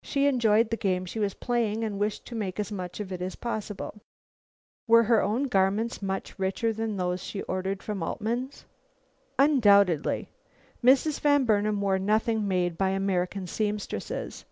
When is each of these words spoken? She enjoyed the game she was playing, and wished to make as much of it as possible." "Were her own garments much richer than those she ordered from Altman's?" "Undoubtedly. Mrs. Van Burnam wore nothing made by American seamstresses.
She 0.00 0.28
enjoyed 0.28 0.70
the 0.70 0.76
game 0.76 1.06
she 1.06 1.18
was 1.18 1.34
playing, 1.34 1.82
and 1.82 1.98
wished 1.98 2.24
to 2.26 2.36
make 2.36 2.60
as 2.60 2.70
much 2.70 3.00
of 3.00 3.10
it 3.10 3.20
as 3.20 3.34
possible." 3.34 4.00
"Were 4.86 5.02
her 5.02 5.20
own 5.20 5.48
garments 5.48 6.00
much 6.00 6.38
richer 6.38 6.72
than 6.72 6.96
those 6.96 7.20
she 7.20 7.42
ordered 7.42 7.82
from 7.82 8.00
Altman's?" 8.00 8.64
"Undoubtedly. 9.40 10.28
Mrs. 10.84 11.18
Van 11.18 11.44
Burnam 11.46 11.80
wore 11.80 11.98
nothing 11.98 12.46
made 12.46 12.78
by 12.78 12.90
American 12.90 13.48
seamstresses. 13.48 14.44